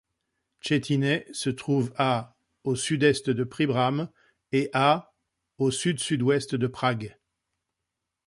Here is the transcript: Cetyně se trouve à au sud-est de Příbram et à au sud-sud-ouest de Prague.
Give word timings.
Cetyně 0.61 1.23
se 1.33 1.51
trouve 1.53 1.91
à 1.95 2.33
au 2.63 2.75
sud-est 2.75 3.29
de 3.29 3.43
Příbram 3.45 4.09
et 4.51 4.71
à 4.73 5.13
au 5.59 5.69
sud-sud-ouest 5.69 6.55
de 6.55 6.65
Prague. 6.65 7.15